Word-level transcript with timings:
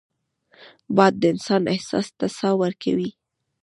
باد 0.95 1.13
د 1.21 1.23
انسان 1.33 1.63
احساس 1.73 2.07
ته 2.19 2.25
ساه 2.37 2.55
ورکوي 2.63 3.09